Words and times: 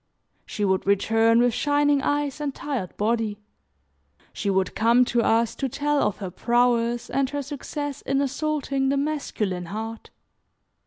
She 0.47 0.65
would 0.65 0.87
return 0.87 1.39
with 1.39 1.53
shining 1.53 2.01
eyes 2.01 2.41
and 2.41 2.55
tired 2.55 2.97
body; 2.97 3.37
she 4.33 4.49
would 4.49 4.73
come 4.73 5.05
to 5.05 5.21
us 5.21 5.53
to 5.53 5.69
tell 5.69 6.01
of 6.01 6.17
her 6.17 6.31
prowess, 6.31 7.07
and 7.07 7.29
her 7.29 7.43
success 7.43 8.01
in 8.01 8.19
assaulting 8.19 8.89
the 8.89 8.97
masculine 8.97 9.65
heart. 9.65 10.09